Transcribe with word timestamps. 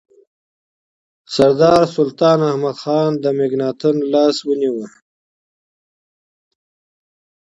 سردار 1.33 1.83
سلطان 1.95 2.39
احمدخان 2.51 3.11
د 3.23 3.25
مکناتن 3.37 3.95
لاس 4.13 4.35
ونیو. 4.43 4.77